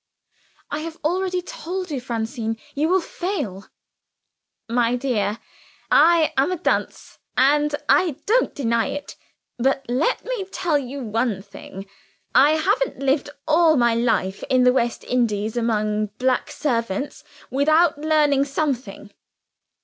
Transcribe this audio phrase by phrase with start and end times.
[0.71, 3.67] "I have already told you, Francine you will fail."
[4.67, 5.37] "My dear,
[5.91, 9.15] I am a dunce, and I don't deny it.
[9.59, 11.85] But let me tell you one thing.
[12.33, 18.45] I haven't lived all my life in the West Indies, among black servants, without learning
[18.45, 19.11] something."